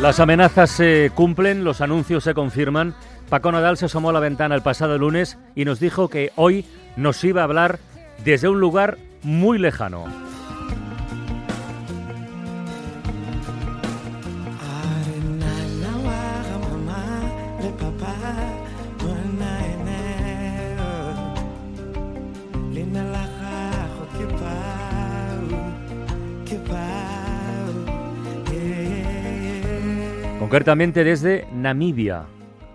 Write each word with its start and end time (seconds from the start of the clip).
Las 0.00 0.20
amenazas 0.20 0.70
se 0.70 1.10
cumplen, 1.12 1.64
los 1.64 1.80
anuncios 1.80 2.22
se 2.22 2.32
confirman. 2.32 2.94
Paco 3.28 3.50
Nadal 3.50 3.76
se 3.76 3.86
asomó 3.86 4.10
a 4.10 4.12
la 4.12 4.20
ventana 4.20 4.54
el 4.54 4.62
pasado 4.62 4.96
lunes 4.96 5.38
y 5.56 5.64
nos 5.64 5.80
dijo 5.80 6.08
que 6.08 6.30
hoy 6.36 6.64
nos 6.96 7.24
iba 7.24 7.40
a 7.40 7.44
hablar 7.44 7.80
desde 8.24 8.48
un 8.48 8.60
lugar 8.60 8.96
muy 9.24 9.58
lejano. 9.58 10.04
Concretamente 30.48 31.04
desde 31.04 31.46
Namibia. 31.52 32.24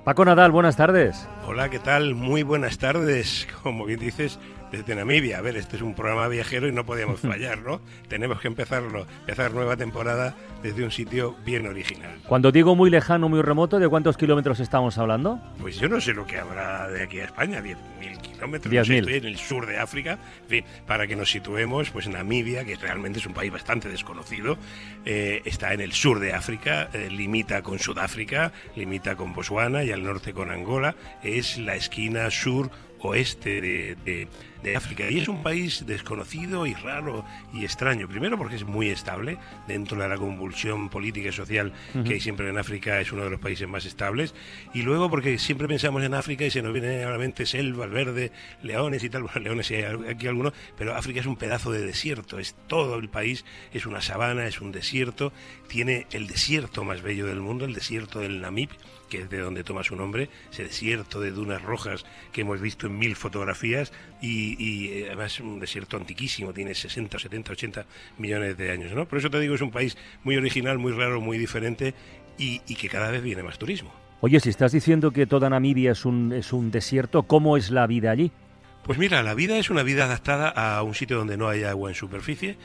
Paco 0.04 0.24
Nadal, 0.24 0.52
buenas 0.52 0.78
tardes. 0.78 1.28
Hola, 1.48 1.70
¿qué 1.70 1.80
tal? 1.80 2.14
Muy 2.14 2.44
buenas 2.44 2.78
tardes. 2.78 3.48
Como 3.64 3.86
bien 3.86 4.00
dices, 4.00 4.38
desde 4.72 4.94
Namibia. 4.94 5.40
A 5.40 5.42
ver, 5.42 5.58
este 5.58 5.78
es 5.78 5.82
un 5.82 5.96
programa 5.96 6.28
viajero 6.28 6.68
y 6.68 6.72
no 6.72 6.86
podíamos 6.86 7.20
fallar, 7.22 7.64
¿no? 7.64 7.82
Tenemos 8.08 8.40
que 8.40 8.48
empezarlo, 8.48 9.08
empezar 9.22 9.54
nueva 9.54 9.76
temporada 9.76 10.36
desde 10.62 10.84
un 10.84 10.92
sitio 10.92 11.36
bien 11.44 11.66
original. 11.66 12.20
Cuando 12.28 12.52
digo 12.52 12.76
muy 12.76 12.92
lejano, 12.92 13.28
muy 13.28 13.42
remoto, 13.42 13.80
¿de 13.80 13.90
cuántos 13.90 14.18
kilómetros 14.18 14.60
estamos 14.60 15.00
hablando? 15.00 15.40
Pues 15.60 15.80
yo 15.80 15.90
no 15.90 16.00
sé 16.00 16.14
lo 16.14 16.28
que 16.28 16.38
habrá 16.38 16.88
de 16.90 17.02
aquí 17.02 17.22
a 17.22 17.26
España, 17.26 17.60
10.000 17.60 17.76
kilómetros, 18.22 18.33
10.000. 18.52 18.62
no 18.80 18.86
sé, 18.86 18.98
estoy 19.00 19.14
en 19.16 19.26
el 19.26 19.38
sur 19.38 19.66
de 19.66 19.78
África. 19.78 20.20
En 20.44 20.50
fin, 20.50 20.66
para 20.88 21.08
que 21.08 21.16
nos 21.16 21.30
situemos, 21.32 21.90
pues 21.92 22.08
Namibia, 22.08 22.66
que 22.66 22.76
realmente 22.76 23.20
es 23.20 23.26
un 23.26 23.34
país 23.34 23.52
bastante 23.52 23.90
desconocido, 23.90 24.58
eh, 25.06 25.42
está 25.46 25.74
en 25.74 25.82
el 25.82 25.94
sur 25.94 26.20
de 26.20 26.34
África, 26.34 26.90
eh, 26.94 27.10
limita 27.10 27.62
con 27.62 27.80
Sudáfrica, 27.80 28.52
limita 28.76 29.16
con 29.16 29.34
Botswana 29.34 29.84
y 29.84 29.92
al 29.92 30.04
norte 30.04 30.34
con 30.34 30.52
Angola, 30.52 30.96
es 31.24 31.58
la 31.58 31.76
esquina 31.76 32.30
sur 32.32 32.70
oeste 33.00 33.60
de, 33.62 33.96
de- 34.06 34.28
de 34.64 34.76
África 34.76 35.10
y 35.10 35.20
es 35.20 35.28
un 35.28 35.44
país 35.44 35.86
desconocido 35.86 36.66
y 36.66 36.74
raro 36.74 37.26
y 37.54 37.64
extraño. 37.66 38.08
Primero 38.08 38.38
porque 38.38 38.56
es 38.56 38.64
muy 38.64 38.90
estable 38.90 39.38
dentro 39.68 40.02
de 40.02 40.08
la 40.08 40.18
convulsión 40.18 40.90
política 40.90 41.30
y 41.30 41.32
social 41.32 41.74
que 42.06 42.14
hay 42.14 42.20
siempre 42.20 42.50
en 42.50 42.58
África, 42.58 43.00
es 43.00 43.12
uno 43.12 43.26
de 43.26 43.30
los 43.30 43.40
países 43.40 43.68
más 43.68 43.86
estables. 43.86 44.34
Y 44.74 44.82
luego 44.82 45.10
porque 45.10 45.38
siempre 45.38 45.68
pensamos 45.68 46.04
en 46.04 46.14
África 46.14 46.46
y 46.46 46.52
se 46.52 46.62
nos 46.62 46.74
viene 46.74 47.04
a 47.04 47.10
la 47.10 47.18
mente 47.18 47.46
selva, 47.46 47.86
verde, 47.88 48.32
leones 48.62 49.04
y 49.04 49.10
tal. 49.10 49.24
Bueno, 49.34 49.46
leones 49.46 49.68
sí 49.68 49.76
hay 49.76 49.86
aquí 50.10 50.28
algunos, 50.28 50.54
pero 50.78 50.96
África 50.96 51.22
es 51.22 51.26
un 51.26 51.38
pedazo 51.38 51.72
de 51.72 51.82
desierto, 51.82 52.40
es 52.40 52.56
todo 52.68 52.98
el 52.98 53.10
país, 53.10 53.46
es 53.74 53.86
una 53.86 54.02
sabana, 54.02 54.46
es 54.46 54.62
un 54.62 54.72
desierto, 54.72 55.34
tiene 55.68 56.08
el 56.12 56.28
desierto 56.28 56.84
más 56.84 57.02
bello 57.02 57.26
del 57.26 57.40
mundo, 57.40 57.66
el 57.66 57.74
desierto 57.74 58.20
del 58.20 58.42
Namib 58.42 58.70
que 59.14 59.22
es 59.22 59.30
de 59.30 59.38
donde 59.38 59.64
toma 59.64 59.84
su 59.84 59.96
nombre, 59.96 60.28
ese 60.52 60.64
desierto 60.64 61.22
de 61.22 61.30
dunas 61.30 61.62
rojas 61.62 62.04
que 62.32 62.42
hemos 62.42 62.60
visto 62.60 62.88
en 62.88 62.98
mil 62.98 63.16
fotografías 63.16 63.94
y, 64.24 64.56
y, 64.58 64.88
eh, 64.88 65.06
además 65.10 65.34
es 65.34 65.40
un 65.42 65.60
desierto 65.60 65.98
antiquísimo, 65.98 66.52
tiene 66.52 66.74
60, 66.74 67.20
70, 67.20 67.52
80 67.52 67.86
millones 68.18 68.58
de 68.58 68.72
años, 68.72 68.92
¿no? 68.94 69.08
Por 69.08 69.20
eso 69.20 69.30
te 69.30 69.40
digo, 69.40 69.54
es 69.54 69.62
un 69.62 69.70
país 69.70 69.96
muy 70.24 70.36
original, 70.36 70.80
muy 70.80 70.94
raro, 70.94 71.22
muy 71.22 71.38
diferente 71.38 71.94
y, 72.40 72.64
y 72.66 72.74
que 72.74 72.90
cada 72.90 73.12
vez 73.12 73.22
viene 73.22 73.44
más 73.44 73.60
turismo. 73.60 73.94
Oye, 74.22 74.40
si 74.40 74.50
estás 74.50 74.72
diciendo 74.72 75.12
que 75.12 75.28
toda 75.28 75.48
Namibia 75.48 75.92
es 75.92 76.06
un, 76.06 76.34
es 76.34 76.52
un 76.52 76.72
desierto, 76.72 77.22
¿cómo 77.22 77.56
es 77.56 77.70
la 77.70 77.86
vida 77.86 78.10
allí? 78.10 78.32
Pues 78.84 78.98
mira, 78.98 79.22
la 79.22 79.36
vida 79.36 79.60
es 79.60 79.70
una 79.70 79.84
vida 79.84 80.06
adaptada 80.06 80.50
a 80.50 80.82
un 80.82 80.96
sitio 80.96 81.18
donde 81.18 81.38
no 81.38 81.50
hay 81.50 81.66
agua 81.66 81.92
en 81.92 81.96
superficie. 81.96 82.58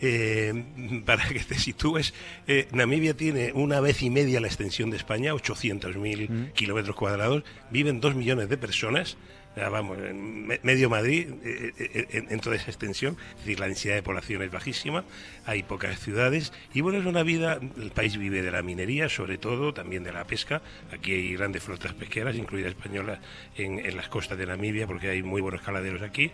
Eh, 0.00 0.64
para 1.06 1.28
que 1.28 1.40
te 1.40 1.56
sitúes, 1.58 2.14
eh, 2.46 2.68
Namibia 2.72 3.14
tiene 3.14 3.52
una 3.52 3.80
vez 3.80 4.02
y 4.02 4.10
media 4.10 4.40
la 4.40 4.46
extensión 4.46 4.90
de 4.90 4.96
España, 4.96 5.32
800.000 5.34 6.52
kilómetros 6.52 6.96
cuadrados, 6.96 7.44
viven 7.70 8.00
dos 8.00 8.14
millones 8.14 8.48
de 8.48 8.56
personas, 8.56 9.16
ya 9.56 9.68
vamos, 9.68 9.98
en 9.98 10.46
me- 10.46 10.60
medio 10.62 10.88
Madrid 10.88 11.26
eh, 11.44 11.72
eh, 11.78 12.06
en, 12.12 12.30
en 12.30 12.40
toda 12.40 12.54
esa 12.56 12.70
extensión, 12.70 13.16
es 13.32 13.38
decir, 13.44 13.58
la 13.60 13.66
densidad 13.66 13.94
de 13.96 14.02
población 14.02 14.42
es 14.42 14.50
bajísima, 14.50 15.04
hay 15.44 15.64
pocas 15.64 15.98
ciudades 15.98 16.52
y 16.72 16.80
bueno, 16.82 16.98
es 17.00 17.04
una 17.06 17.22
vida, 17.24 17.58
el 17.76 17.90
país 17.90 18.16
vive 18.16 18.42
de 18.42 18.50
la 18.52 18.62
minería, 18.62 19.08
sobre 19.08 19.38
todo, 19.38 19.74
también 19.74 20.04
de 20.04 20.12
la 20.12 20.24
pesca, 20.24 20.62
aquí 20.92 21.12
hay 21.12 21.32
grandes 21.34 21.62
flotas 21.64 21.92
pesqueras, 21.94 22.36
incluidas 22.36 22.70
españolas 22.70 23.18
en, 23.56 23.80
en 23.80 23.96
las 23.96 24.08
costas 24.08 24.38
de 24.38 24.46
Namibia, 24.46 24.86
porque 24.86 25.08
hay 25.10 25.22
muy 25.24 25.40
buenos 25.42 25.62
caladeros 25.62 26.00
aquí, 26.02 26.30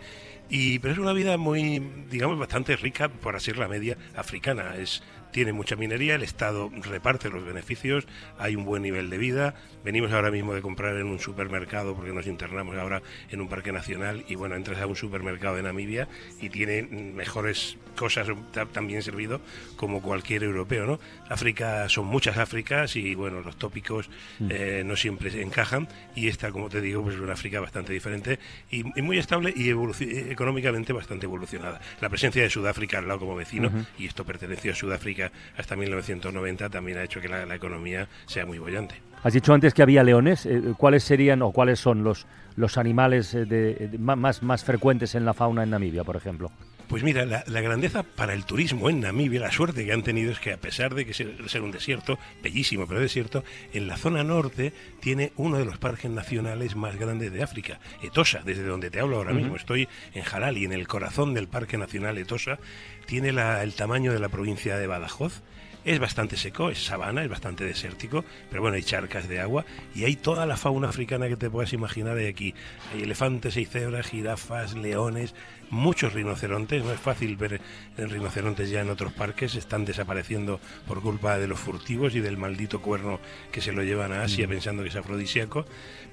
y, 0.49 0.79
pero 0.79 0.93
es 0.93 0.99
una 0.99 1.13
vida 1.13 1.37
muy, 1.37 1.79
digamos, 2.09 2.37
bastante 2.39 2.75
rica 2.75 3.09
por 3.09 3.39
ser 3.41 3.57
la 3.57 3.67
media 3.67 3.97
africana. 4.15 4.75
Es, 4.77 5.03
tiene 5.31 5.51
mucha 5.53 5.75
minería, 5.75 6.15
el 6.15 6.23
Estado 6.23 6.71
reparte 6.83 7.29
los 7.29 7.45
beneficios, 7.45 8.07
hay 8.39 8.55
un 8.55 8.63
buen 8.65 8.81
nivel 8.81 9.09
de 9.09 9.17
vida. 9.17 9.55
Venimos 9.83 10.11
ahora 10.13 10.31
mismo 10.31 10.53
de 10.53 10.61
comprar 10.61 10.95
en 10.95 11.07
un 11.07 11.19
supermercado 11.19 11.95
porque 11.95 12.11
nos 12.13 12.25
internamos 12.27 12.75
ahora 12.77 13.01
en 13.29 13.41
un 13.41 13.49
parque 13.49 13.71
nacional 13.71 14.23
y 14.27 14.35
bueno, 14.35 14.55
entras 14.55 14.79
a 14.81 14.87
un 14.87 14.95
supermercado 14.95 15.55
de 15.57 15.63
Namibia 15.63 16.07
y 16.41 16.49
tiene 16.49 16.83
mejores 16.83 17.77
cosas 17.95 18.27
ta- 18.53 18.65
también 18.67 19.01
servido 19.03 19.41
como 19.75 20.01
cualquier 20.01 20.43
europeo, 20.43 20.85
¿no? 20.85 20.99
África 21.29 21.87
son 21.89 22.05
muchas 22.07 22.37
Áfricas 22.37 22.95
y 22.95 23.13
bueno, 23.15 23.41
los 23.41 23.57
tópicos 23.57 24.09
eh, 24.49 24.83
no 24.85 24.95
siempre 24.95 25.41
encajan 25.41 25.87
y 26.15 26.27
esta, 26.29 26.51
como 26.51 26.69
te 26.69 26.79
digo, 26.81 27.03
pues 27.03 27.15
es 27.15 27.21
una 27.21 27.33
África 27.33 27.59
bastante 27.59 27.91
diferente 27.93 28.39
y, 28.71 28.83
y 28.97 29.01
muy 29.01 29.17
estable 29.17 29.53
y 29.55 29.69
evoluci- 29.69 30.09
eh, 30.31 30.35
económicamente 30.37 30.93
bastante 30.93 31.25
evolucionada. 31.25 31.81
La 31.99 32.09
presencia 32.09 32.43
de 32.43 32.49
Sudáfrica 32.49 32.99
al 32.99 33.07
lado 33.07 33.21
como 33.21 33.35
vecino 33.35 33.71
y 33.97 34.05
esto 34.05 34.23
perteneció 34.23 34.71
a 34.71 34.75
Sudáfrica 34.75 35.31
hasta 35.57 35.75
1990 35.75 36.69
también 36.69 36.99
ha 36.99 37.03
hecho 37.03 37.19
que 37.19 37.27
la, 37.27 37.45
la 37.45 37.55
economía 37.55 38.07
sea 38.27 38.45
muy 38.45 38.59
bollante. 38.59 39.01
Has 39.23 39.33
dicho 39.33 39.51
antes 39.51 39.73
que 39.73 39.81
había 39.81 40.03
leones. 40.03 40.45
eh, 40.45 40.61
¿Cuáles 40.77 41.03
serían 41.03 41.41
o 41.41 41.51
cuáles 41.51 41.79
son 41.79 42.03
los, 42.03 42.27
los 42.55 42.77
animales 42.77 43.33
eh, 43.33 43.45
de- 43.45 43.97
más, 43.97 44.43
más 44.43 44.63
frecuentes 44.63 45.15
en 45.15 45.25
la 45.25 45.33
fauna 45.33 45.63
en 45.63 45.71
Namibia, 45.71 46.03
por 46.03 46.15
ejemplo? 46.15 46.51
Pues 46.87 47.03
mira, 47.03 47.25
la, 47.25 47.43
la 47.47 47.59
grandeza 47.59 48.03
para 48.03 48.33
el 48.33 48.45
turismo 48.45 48.89
en 48.89 49.01
Namibia, 49.01 49.41
la 49.41 49.51
suerte 49.51 49.85
que 49.85 49.91
han 49.91 50.03
tenido 50.03 50.31
es 50.31 50.39
que 50.39 50.53
a 50.53 50.57
pesar 50.57 50.95
de 50.95 51.05
que 51.05 51.13
ser, 51.13 51.35
ser 51.49 51.61
un 51.61 51.71
desierto, 51.71 52.17
bellísimo 52.41 52.87
pero 52.87 53.01
desierto, 53.01 53.43
en 53.73 53.87
la 53.87 53.97
zona 53.97 54.23
norte 54.23 54.71
tiene 55.01 55.33
uno 55.35 55.57
de 55.57 55.65
los 55.65 55.77
parques 55.77 56.09
nacionales 56.09 56.77
más 56.77 56.95
grandes 56.95 57.33
de 57.33 57.43
África, 57.43 57.81
Etosa, 58.01 58.39
desde 58.45 58.63
donde 58.63 58.89
te 58.89 59.01
hablo 59.01 59.17
ahora 59.17 59.33
mismo. 59.33 59.57
Estoy 59.57 59.89
en 60.13 60.23
Harali, 60.31 60.63
en 60.63 60.71
el 60.71 60.87
corazón 60.87 61.33
del 61.33 61.49
Parque 61.49 61.77
Nacional 61.77 62.17
Etosa, 62.17 62.57
tiene 63.05 63.33
la- 63.33 63.63
el 63.63 63.73
tamaño 63.73 64.13
de 64.13 64.19
la 64.19 64.29
provincia 64.29 64.77
de 64.77 64.87
Badajoz. 64.87 65.41
Es 65.85 65.99
bastante 65.99 66.35
seco, 66.35 66.69
es 66.69 66.83
sabana, 66.83 67.23
es 67.23 67.29
bastante 67.29 67.63
desértico, 67.63 68.25
pero 68.49 68.61
bueno, 68.61 68.75
hay 68.75 68.83
charcas 68.83 69.29
de 69.29 69.39
agua 69.39 69.63
y 69.95 70.03
hay 70.03 70.17
toda 70.17 70.45
la 70.45 70.57
fauna 70.57 70.89
africana 70.89 71.29
que 71.29 71.37
te 71.37 71.49
puedas 71.49 71.71
imaginar 71.71 72.15
de 72.15 72.27
aquí. 72.27 72.53
Hay 72.93 73.03
elefantes, 73.03 73.55
hay 73.55 73.63
cebras, 73.65 74.07
jirafas, 74.07 74.75
leones, 74.75 75.33
muchos 75.69 76.13
rinocerontes. 76.13 76.83
No 76.83 76.91
es 76.91 76.99
fácil 76.99 77.35
ver 77.37 77.61
rinocerontes 77.97 78.69
ya 78.69 78.81
en 78.81 78.89
otros 78.89 79.13
parques, 79.13 79.55
están 79.55 79.85
desapareciendo 79.85 80.59
por 80.87 81.01
culpa 81.01 81.37
de 81.37 81.47
los 81.47 81.59
furtivos 81.59 82.15
y 82.15 82.19
del 82.19 82.37
maldito 82.37 82.81
cuerno 82.81 83.19
que 83.51 83.61
se 83.61 83.71
lo 83.71 83.83
llevan 83.83 84.11
a 84.11 84.23
Asia 84.23 84.47
pensando 84.47 84.83
que 84.83 84.89
es 84.89 84.95
afrodisíaco. 84.95 85.65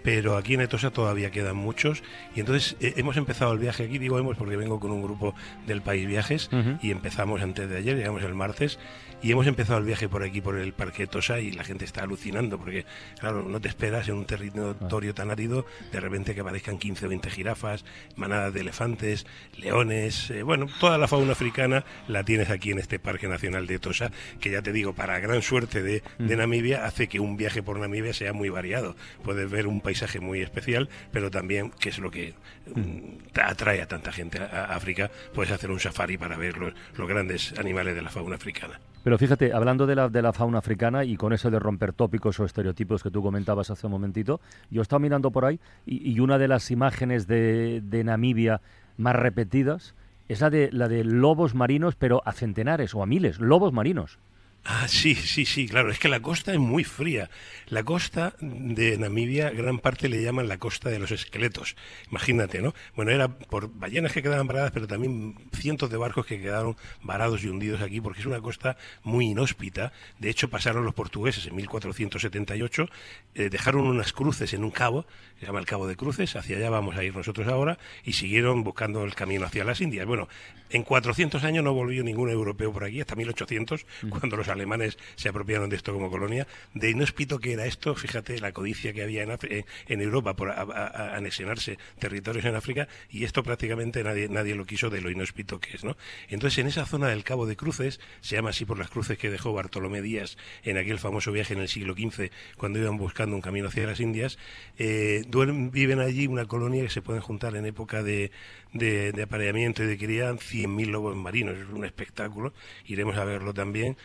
Pero 0.02 0.37
aquí 0.37 0.55
en 0.55 0.61
Etosa 0.61 0.90
todavía 0.90 1.31
quedan 1.31 1.56
muchos 1.56 2.02
y 2.34 2.40
entonces 2.40 2.76
eh, 2.81 2.94
hemos 2.96 3.17
empezado 3.17 3.52
el 3.52 3.58
viaje 3.58 3.84
aquí, 3.84 3.99
digo 3.99 4.19
hemos 4.19 4.37
porque 4.37 4.56
vengo 4.56 4.81
con 4.81 4.90
un 4.90 5.02
grupo 5.02 5.34
del 5.67 5.82
País 5.82 6.06
Viajes 6.06 6.50
y 6.82 6.90
empezamos 6.90 7.40
antes 7.43 7.69
de 7.69 7.78
ayer, 7.78 7.96
llegamos 7.96 8.23
el 8.23 8.34
martes 8.34 8.78
y 9.25 9.32
hemos 9.32 9.46
empezado 9.46 9.78
el 9.78 9.87
viaje 9.87 10.06
por 10.06 10.23
aquí, 10.23 10.43
por 10.43 10.58
el 10.58 10.75
Parque 10.75 11.06
Tosa, 11.06 11.40
y 11.40 11.50
la 11.50 11.64
gente 11.64 11.87
está 11.87 12.02
alucinando, 12.02 12.58
porque, 12.58 12.84
claro, 13.19 13.43
no 13.43 13.58
te 13.58 13.69
esperas 13.69 14.06
en 14.08 14.17
un 14.17 14.26
territorio 14.26 15.14
tan 15.14 15.31
árido, 15.31 15.64
de 15.93 15.99
repente 15.99 16.34
que 16.34 16.43
aparezcan 16.43 16.76
15 16.76 17.06
o 17.06 17.08
20 17.08 17.31
jirafas, 17.31 17.87
manadas 18.17 18.52
de 18.52 18.61
elefantes, 18.61 19.26
leones, 19.56 20.31
eh, 20.31 20.43
bueno, 20.43 20.67
toda 20.81 20.99
la 20.99 21.08
fauna 21.08 21.32
africana 21.32 21.85
la 22.08 22.25
tienes 22.25 22.50
aquí 22.50 22.70
en 22.70 22.79
este 22.79 22.99
Parque 22.99 23.29
Nacional 23.29 23.67
de 23.67 23.79
Tosa, 23.79 24.11
que 24.41 24.50
ya 24.50 24.62
te 24.62 24.73
digo, 24.73 24.94
para 24.94 25.19
gran 25.20 25.43
suerte 25.43 25.82
de, 25.82 26.02
de 26.19 26.37
Namibia, 26.37 26.85
hace 26.85 27.08
que 27.08 27.20
un 27.20 27.37
viaje 27.37 27.62
por 27.62 27.79
Namibia 27.79 28.12
sea 28.12 28.32
muy 28.32 28.49
variado. 28.49 28.96
Puedes 29.23 29.50
ver 29.50 29.67
un 29.67 29.81
paisaje 29.81 30.20
muy 30.20 30.41
especial, 30.41 30.88
pero 31.12 31.31
también, 31.31 31.70
que 31.79 31.88
es 31.88 31.99
lo 31.99 32.11
que 32.11 32.35
mm, 32.75 33.38
atrae 33.41 33.82
a 33.82 33.88
tanta 33.88 34.12
gente 34.12 34.38
a, 34.38 34.46
a 34.46 34.76
África, 34.76 35.11
puedes 35.35 35.52
hacer 35.52 35.70
un 35.70 35.81
safari 35.81 36.19
para 36.19 36.37
ver 36.37 36.58
los, 36.58 36.73
los 36.97 37.08
grandes 37.08 37.58
animales 37.58 37.94
de 37.94 38.02
la 38.02 38.11
fauna 38.11 38.37
africana. 38.37 38.81
Pero 39.05 39.19
fíjate, 39.19 39.52
hablando 39.52 39.87
de 39.87 39.94
la, 39.94 40.08
de 40.08 40.23
la 40.23 40.32
fauna 40.32 40.58
africana 40.58 41.05
y 41.05 41.17
con 41.17 41.35
eso 41.35 41.50
de 41.50 41.58
romper 41.58 41.93
tópicos 41.93 42.40
o 42.40 42.47
estereotipos 42.47 43.02
que 43.02 43.11
tú 43.11 43.23
comentabas 43.23 43.69
hace 43.70 43.87
un 43.87 43.93
momentito, 43.93 44.40
yo 44.70 44.81
estaba 44.81 44.99
mirando 44.99 45.31
por 45.31 45.44
ahí 45.44 45.61
y, 45.85 46.11
y 46.11 46.20
una 46.20 46.38
de 46.38 46.49
las 46.49 46.70
imágenes 46.70 47.26
de, 47.26 47.82
de 47.82 48.02
Namibia 48.02 48.62
más 48.96 49.17
repetidas 49.17 49.94
es 50.29 50.41
la 50.41 50.50
de, 50.50 50.70
la 50.73 50.88
de 50.88 51.05
lobos 51.05 51.55
marinos, 51.55 51.96
pero 51.96 52.23
a 52.25 52.32
centenares 52.32 52.94
o 52.94 53.02
a 53.02 53.06
miles, 53.06 53.41
lobos 53.41 53.73
marinos. 53.73 54.19
Ah, 54.66 54.88
sí, 54.88 55.14
sí, 55.14 55.44
sí, 55.44 55.69
claro. 55.69 55.90
Es 55.90 55.99
que 55.99 56.08
la 56.08 56.20
costa 56.20 56.52
es 56.52 56.58
muy 56.58 56.84
fría. 56.84 57.28
La 57.66 57.82
costa 57.82 58.34
de 58.40 58.96
Namibia, 58.96 59.50
gran 59.50 59.78
parte 59.78 60.08
le 60.08 60.22
llaman 60.22 60.49
la 60.49 60.56
costa 60.56 60.88
de 60.88 60.99
los 60.99 61.11
esqueletos. 61.11 61.76
Imagínate, 62.11 62.62
¿no? 62.62 62.75
Bueno, 62.96 63.11
era 63.11 63.28
por 63.28 63.70
ballenas 63.75 64.12
que 64.12 64.22
quedaban 64.22 64.46
varadas, 64.46 64.70
pero 64.72 64.87
también 64.87 65.34
cientos 65.52 65.90
de 65.90 65.99
barcos 65.99 66.25
que 66.25 66.40
quedaron 66.40 66.76
varados 67.02 67.44
y 67.44 67.49
hundidos 67.49 67.82
aquí, 67.82 68.00
porque 68.00 68.20
es 68.20 68.26
una 68.26 68.40
costa 68.40 68.78
muy 69.02 69.26
inhóspita. 69.26 69.93
De 70.19 70.31
hecho, 70.31 70.49
pasaron 70.49 70.84
los 70.87 70.94
portugueses 70.94 71.46
en 71.46 71.56
1478, 71.56 72.88
eh, 73.34 73.50
dejaron 73.50 73.87
unas 73.87 74.14
cruces 74.14 74.55
en 74.55 74.64
un 74.64 74.70
cabo, 74.70 75.05
que 75.34 75.40
se 75.40 75.46
llama 75.46 75.58
el 75.58 75.66
Cabo 75.66 75.87
de 75.87 75.96
Cruces, 75.96 76.37
hacia 76.37 76.56
allá 76.56 76.70
vamos 76.70 76.96
a 76.96 77.05
ir 77.05 77.14
nosotros 77.14 77.49
ahora, 77.49 77.78
y 78.02 78.14
siguieron 78.14 78.64
buscando 78.64 79.05
el 79.05 79.14
camino 79.14 79.44
hacia 79.44 79.64
las 79.64 79.82
Indias. 79.82 80.06
Bueno, 80.06 80.28
en 80.70 80.84
400 80.84 81.44
años 81.44 81.64
no 81.64 81.75
volvió 81.75 82.02
ningún 82.02 82.31
europeo 82.31 82.72
por 82.72 82.84
aquí, 82.84 83.00
hasta 83.00 83.14
1800, 83.14 83.84
cuando 84.08 84.37
los 84.37 84.49
alemanes 84.54 84.96
se 85.16 85.28
apropiaron 85.28 85.68
de 85.68 85.76
esto 85.76 85.92
como 85.92 86.10
colonia. 86.10 86.46
De 86.72 86.90
inhóspito 86.90 87.38
que 87.38 87.52
era 87.52 87.66
esto, 87.66 87.94
fíjate 87.94 88.38
la 88.40 88.52
codicia 88.52 88.92
que 88.92 89.02
había 89.02 89.22
en, 89.22 89.30
eh, 89.32 89.64
Europa 89.88 90.34
por 90.34 90.50
a- 90.50 91.16
anexionarse 91.16 91.78
territorios 91.98 92.44
en 92.44 92.54
África 92.54 92.88
y 93.10 93.24
esto 93.24 93.42
prácticamente 93.42 94.02
nadie, 94.02 94.28
nadie 94.28 94.54
lo 94.54 94.64
quiso 94.64 94.90
de 94.90 95.00
lo 95.00 95.10
inhóspito 95.10 95.60
que 95.60 95.76
es, 95.76 95.84
¿no? 95.84 95.96
Entonces 96.28 96.58
en 96.58 96.66
esa 96.66 96.86
zona 96.86 97.08
del 97.08 97.24
Cabo 97.24 97.46
de 97.46 97.56
Cruces, 97.56 98.00
se 98.20 98.36
llama 98.36 98.50
así 98.50 98.64
por 98.64 98.78
las 98.78 98.90
cruces 98.90 99.18
que 99.18 99.30
dejó 99.30 99.52
Bartolomé 99.52 100.00
Díaz 100.02 100.36
en 100.62 100.78
aquel 100.78 100.98
famoso 100.98 101.32
viaje 101.32 101.54
en 101.54 101.60
el 101.60 101.68
siglo 101.68 101.94
XV 101.94 102.30
cuando 102.56 102.78
iban 102.78 102.96
buscando 102.96 103.36
un 103.36 103.42
camino 103.42 103.68
hacia 103.68 103.86
las 103.86 104.00
Indias, 104.00 104.38
eh, 104.78 105.24
viven 105.72 106.00
allí 106.00 106.26
una 106.26 106.46
colonia 106.46 106.82
que 106.82 106.90
se 106.90 107.02
pueden 107.02 107.22
juntar 107.22 107.56
en 107.56 107.66
época 107.66 108.02
de, 108.02 108.30
de, 108.72 109.12
de 109.12 109.22
apareamiento 109.22 109.82
y 109.82 109.86
de 109.86 109.98
cría 109.98 110.30
100.000 110.32 110.90
lobos 110.90 111.16
marinos. 111.16 111.56
Es 111.56 111.68
un 111.68 111.84
espectáculo. 111.84 112.52
Iremos 112.86 113.16
a 113.16 113.24
verlo 113.24 113.54
también 113.54 113.96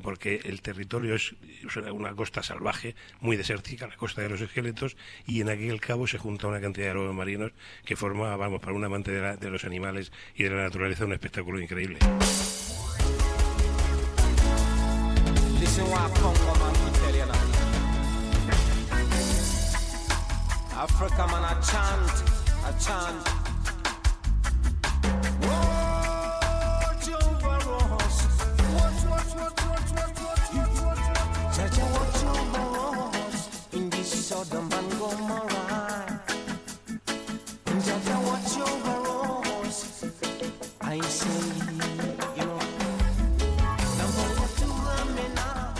porque 0.00 0.40
el 0.44 0.62
territorio 0.62 1.14
es, 1.14 1.34
una- 1.92 2.14
costa 2.14 2.42
salvaje, 2.42 2.94
muy 3.20 3.36
desértica, 3.36 3.86
la 3.86 3.96
costa 3.96 4.22
de 4.22 4.28
los 4.28 4.40
esqueletos, 4.40 4.96
y 5.26 5.40
en 5.40 5.48
aquel 5.50 5.80
cabo 5.80 6.06
se 6.06 6.18
junta 6.18 6.46
una 6.46 6.60
cantidad 6.60 6.88
de 6.88 6.94
lobos 6.94 7.14
marinos 7.14 7.52
que 7.84 7.96
forma, 7.96 8.34
vamos, 8.36 8.60
para 8.60 8.72
un 8.72 8.84
amante 8.84 9.10
de, 9.10 9.50
los 9.50 9.64
animales 9.64 10.12
y 10.34 10.44
de 10.44 10.50
la 10.50 10.62
naturaleza, 10.64 11.04
un 11.04 11.12
espectáculo 11.12 11.60
increíble. 11.60 11.98
Africa 20.78 21.26
man, 21.26 21.42
I 21.42 21.60
chant, 21.62 22.12
I 22.64 22.72
chant. 22.78 23.45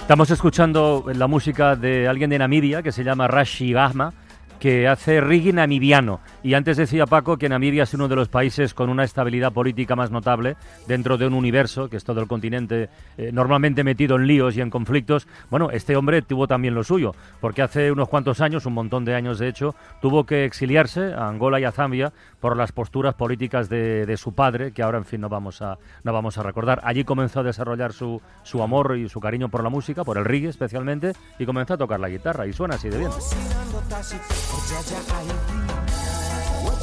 Estamos 0.07 0.31
escuchando 0.31 1.05
la 1.13 1.27
música 1.27 1.75
de 1.75 2.07
alguien 2.07 2.31
de 2.31 2.39
Namibia 2.39 2.81
que 2.81 2.93
se 2.93 3.03
llama 3.03 3.27
Rashi 3.27 3.73
Gahma, 3.73 4.15
que 4.61 4.87
hace 4.87 5.21
reggae 5.21 5.53
namibiano. 5.53 6.21
Y 6.47 6.55
antes 6.55 6.77
decía 6.77 7.07
Paco 7.07 7.39
que 7.39 7.49
Namibia 7.49 7.83
es 7.83 7.95
uno 7.95 8.07
de 8.07 8.15
los 8.15 8.29
países 8.29 8.73
con 8.73 8.89
una 8.89 9.03
estabilidad 9.03 9.53
política 9.53 9.97
más 9.97 10.13
notable 10.13 10.55
dentro 10.87 11.19
de 11.19 11.27
un 11.27 11.35
universo, 11.35 11.91
que 11.91 11.97
es 11.97 12.05
todo 12.05 12.21
el 12.21 12.29
continente 12.29 12.89
eh, 13.19 13.31
normalmente 13.33 13.83
metido 13.83 14.15
en 14.15 14.29
líos 14.29 14.57
y 14.57 14.61
en 14.61 14.71
conflictos. 14.71 15.27
Bueno, 15.51 15.73
este 15.73 15.97
hombre 15.97 16.23
tuvo 16.23 16.47
también 16.47 16.77
lo 16.77 16.85
suyo, 16.85 17.17
porque 17.41 17.63
hace 17.63 17.91
unos 17.91 18.09
cuantos 18.09 18.41
años, 18.41 18.65
un 18.65 18.75
montón 18.75 19.05
de 19.05 19.17
años 19.17 19.41
de 19.41 19.49
hecho, 19.49 19.75
tuvo 20.01 20.25
que 20.25 20.45
exiliarse 20.45 21.15
a 21.15 21.27
Angola 21.27 21.59
y 21.59 21.65
a 21.65 21.73
Zambia 21.73 22.13
por 22.39 22.57
las 22.57 22.71
posturas 22.71 23.15
políticas 23.15 23.69
de, 23.69 24.07
de 24.07 24.17
su 24.17 24.33
padre, 24.33 24.71
que 24.71 24.85
ahora, 24.85 24.99
en 24.99 25.05
fin, 25.05 25.23
no 25.23 25.29
vamos 25.29 25.63
a, 25.63 25.79
no 26.05 26.13
vamos 26.13 26.39
a 26.39 26.45
recordar. 26.45 26.81
Allí 26.85 27.03
comenzó 27.03 27.41
a 27.41 27.43
desarrollar 27.43 27.93
su, 27.93 28.23
su 28.45 28.63
amor 28.63 28.97
y 28.97 29.09
su 29.09 29.19
cariño 29.19 29.49
por 29.49 29.65
la 29.65 29.69
música, 29.69 30.05
por 30.05 30.17
el 30.17 30.25
reggae 30.25 30.51
especialmente, 30.51 31.11
y 31.41 31.45
comenzó 31.45 31.75
a 31.75 31.77
tocar 31.77 31.99
la 31.99 32.09
guitarra, 32.09 32.47
y 32.47 32.53
suena 32.53 32.77
así 32.77 32.89
de 32.89 32.99
bien. 32.99 33.11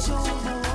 your 0.08 0.18
world. 0.18 0.73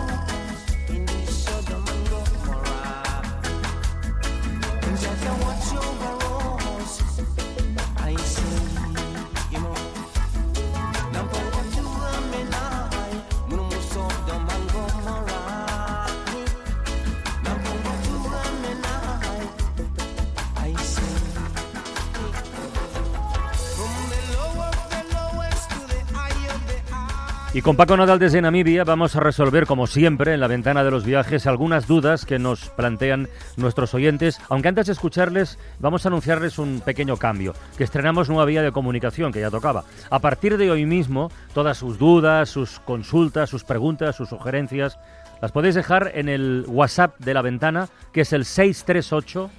Y 27.60 27.62
con 27.62 27.76
Paco 27.76 27.98
Nadal 27.98 28.20
desde 28.20 28.42
Namibia 28.42 28.86
vamos 28.86 29.18
a 29.18 29.20
resolver, 29.20 29.66
como 29.66 29.86
siempre, 29.86 30.34
en 30.34 30.40
la 30.40 30.48
ventana 30.48 30.82
de 30.82 30.92
los 30.92 31.04
viajes, 31.04 31.46
algunas 31.46 31.88
dudas 31.88 32.26
que 32.26 32.40
nos 32.40 32.70
plantean 32.70 33.28
nuestros 33.58 33.94
oyentes. 33.94 34.40
Aunque 34.48 34.70
antes 34.70 34.86
de 34.86 34.94
escucharles, 34.94 35.60
vamos 35.78 36.06
a 36.06 36.08
anunciarles 36.08 36.58
un 36.58 36.80
pequeño 36.80 37.18
cambio, 37.18 37.54
que 37.78 37.84
estrenamos 37.84 38.30
nueva 38.30 38.46
vía 38.46 38.62
de 38.62 38.72
comunicación, 38.72 39.34
que 39.34 39.42
ya 39.42 39.52
tocaba. 39.52 39.84
A 40.10 40.20
partir 40.20 40.58
de 40.58 40.72
hoy 40.72 40.86
mismo, 40.86 41.34
todas 41.54 41.78
sus 41.78 42.00
dudas, 42.00 42.48
sus 42.48 42.80
consultas, 42.80 43.50
sus 43.50 43.66
preguntas, 43.66 44.16
sus 44.16 44.30
sugerencias, 44.30 44.98
las 45.42 45.52
podéis 45.52 45.76
dejar 45.76 46.14
en 46.16 46.30
el 46.30 46.64
WhatsApp 46.66 47.20
de 47.20 47.34
la 47.34 47.42
ventana, 47.42 47.90
que 48.14 48.22
es 48.22 48.32
el 48.32 48.46
638 48.46 49.50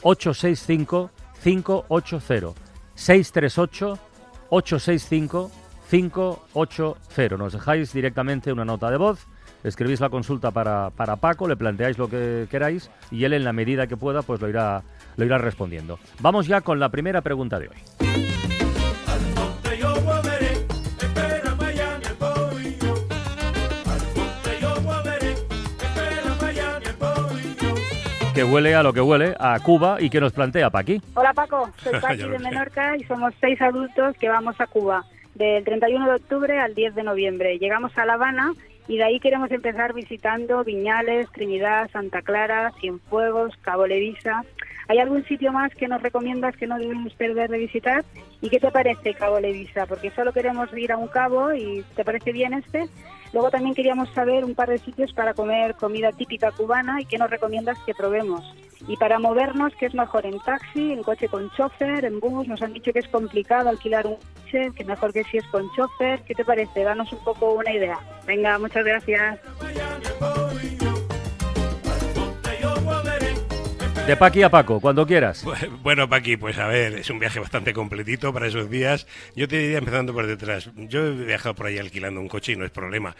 865 0.00 1.10
580. 1.42 2.58
638 2.94 3.98
865 4.48 5.50
580. 5.50 5.59
Nos 7.36 7.52
dejáis 7.52 7.92
directamente 7.92 8.52
una 8.52 8.64
nota 8.64 8.92
de 8.92 8.96
voz, 8.96 9.26
escribís 9.64 9.98
la 9.98 10.08
consulta 10.08 10.52
para, 10.52 10.90
para 10.90 11.16
Paco, 11.16 11.48
le 11.48 11.56
planteáis 11.56 11.98
lo 11.98 12.08
que 12.08 12.46
queráis 12.48 12.92
y 13.10 13.24
él 13.24 13.32
en 13.32 13.42
la 13.42 13.52
medida 13.52 13.88
que 13.88 13.96
pueda 13.96 14.22
pues 14.22 14.40
lo 14.40 14.48
irá, 14.48 14.84
lo 15.16 15.24
irá 15.24 15.38
respondiendo. 15.38 15.98
Vamos 16.20 16.46
ya 16.46 16.60
con 16.60 16.78
la 16.78 16.90
primera 16.90 17.22
pregunta 17.22 17.58
de 17.58 17.70
hoy. 17.70 17.76
Que 28.32 28.44
huele 28.44 28.76
a 28.76 28.84
lo 28.84 28.92
que 28.92 29.00
huele, 29.00 29.34
a 29.40 29.58
Cuba 29.58 30.00
y 30.00 30.08
que 30.08 30.20
nos 30.20 30.32
plantea 30.32 30.70
Paqui. 30.70 31.02
Hola 31.14 31.34
Paco, 31.34 31.68
soy 31.82 31.94
Paqui 32.00 32.22
de. 32.22 32.38
Menorca 32.38 32.96
y 32.96 33.02
somos 33.02 33.34
seis 33.40 33.60
adultos 33.60 34.14
que 34.20 34.28
vamos 34.28 34.54
a 34.60 34.68
Cuba 34.68 35.04
del 35.40 35.64
31 35.64 36.06
de 36.06 36.16
octubre 36.16 36.58
al 36.58 36.74
10 36.74 36.94
de 36.94 37.02
noviembre. 37.02 37.58
Llegamos 37.58 37.96
a 37.96 38.04
La 38.04 38.14
Habana 38.14 38.52
y 38.86 38.98
de 38.98 39.04
ahí 39.04 39.20
queremos 39.20 39.50
empezar 39.50 39.94
visitando 39.94 40.62
Viñales, 40.64 41.32
Trinidad, 41.32 41.90
Santa 41.90 42.20
Clara, 42.20 42.72
Cienfuegos, 42.78 43.56
Cabo 43.62 43.86
Levisa. 43.86 44.44
¿Hay 44.88 44.98
algún 44.98 45.24
sitio 45.24 45.50
más 45.50 45.74
que 45.74 45.88
nos 45.88 46.02
recomiendas 46.02 46.54
que 46.58 46.66
no 46.66 46.78
debemos 46.78 47.14
perder 47.14 47.48
de 47.48 47.56
visitar? 47.56 48.04
¿Y 48.42 48.50
qué 48.50 48.60
te 48.60 48.70
parece 48.70 49.14
Cabo 49.14 49.40
Levisa? 49.40 49.86
Porque 49.86 50.10
solo 50.10 50.34
queremos 50.34 50.68
ir 50.76 50.92
a 50.92 50.98
un 50.98 51.08
cabo 51.08 51.54
y 51.54 51.86
¿te 51.96 52.04
parece 52.04 52.32
bien 52.32 52.52
este? 52.52 52.84
Luego 53.32 53.50
también 53.50 53.74
queríamos 53.74 54.08
saber 54.10 54.44
un 54.44 54.54
par 54.54 54.68
de 54.68 54.78
sitios 54.78 55.12
para 55.12 55.34
comer 55.34 55.74
comida 55.76 56.10
típica 56.12 56.50
cubana 56.50 57.00
y 57.00 57.04
qué 57.04 57.16
nos 57.18 57.30
recomiendas 57.30 57.78
que 57.86 57.94
probemos. 57.94 58.42
Y 58.88 58.96
para 58.96 59.18
movernos, 59.18 59.72
¿qué 59.78 59.86
es 59.86 59.94
mejor? 59.94 60.26
¿En 60.26 60.38
taxi, 60.40 60.92
en 60.92 61.02
coche 61.02 61.28
con 61.28 61.50
chofer, 61.50 62.04
en 62.04 62.18
bus? 62.18 62.48
Nos 62.48 62.62
han 62.62 62.72
dicho 62.72 62.92
que 62.92 63.00
es 63.00 63.08
complicado 63.08 63.68
alquilar 63.68 64.06
un 64.06 64.16
coche, 64.16 64.70
que 64.74 64.84
mejor 64.84 65.12
que 65.12 65.22
si 65.24 65.36
es 65.36 65.46
con 65.48 65.70
chofer. 65.76 66.22
¿Qué 66.22 66.34
te 66.34 66.44
parece? 66.44 66.82
Danos 66.82 67.12
un 67.12 67.22
poco 67.22 67.52
una 67.52 67.72
idea. 67.72 67.98
Venga, 68.26 68.58
muchas 68.58 68.84
gracias. 68.84 69.38
De 74.10 74.16
Paqui 74.16 74.42
a 74.42 74.50
Paco, 74.50 74.80
cuando 74.80 75.06
quieras. 75.06 75.44
Bueno, 75.82 76.08
Paqui, 76.08 76.36
pues 76.36 76.58
a 76.58 76.66
ver, 76.66 76.94
es 76.94 77.10
un 77.10 77.20
viaje 77.20 77.38
bastante 77.38 77.72
completito 77.72 78.32
para 78.32 78.48
esos 78.48 78.68
días. 78.68 79.06
Yo 79.36 79.46
te 79.46 79.56
diría 79.56 79.78
empezando 79.78 80.12
por 80.12 80.26
detrás. 80.26 80.68
Yo 80.74 81.06
he 81.06 81.12
viajado 81.12 81.54
por 81.54 81.66
ahí 81.66 81.78
alquilando 81.78 82.20
un 82.20 82.26
coche 82.26 82.52
y 82.52 82.56
no 82.56 82.64
es 82.64 82.72
problema. 82.72 83.14